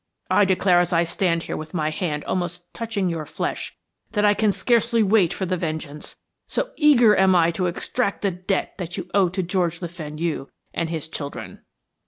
[0.31, 3.75] I declare as I stand here with my hand almost touching your flesh
[4.13, 6.15] that I can scarcely wait for the vengeance,
[6.47, 10.47] so eager am I to extract the debt that you owe to George Le Fenu
[10.73, 11.61] and his children."